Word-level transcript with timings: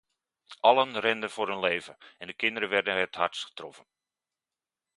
Allen 0.61 0.95
renden 0.99 1.29
voor 1.29 1.47
hun 1.49 1.59
leven, 1.59 1.97
en 2.17 2.27
de 2.27 2.33
kinderen 2.33 2.69
werden 2.69 2.95
het 2.97 3.15
hardst 3.15 3.45
getroffen. 3.45 3.85